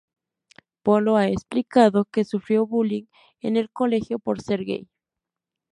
[0.85, 3.05] Polo ha explicado que sufrió bullying
[3.39, 4.89] en el colegio por ser gay.